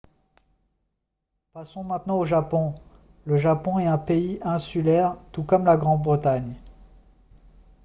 [1.53, 2.73] passons maintenant au japon
[3.25, 6.55] le japon est un pays insulaire tout comme la grande-bretagne